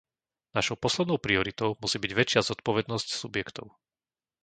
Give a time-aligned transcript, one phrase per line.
[0.57, 3.65] Našou poslednou prioritou musí byť väčšia zodpovednosť subjektov.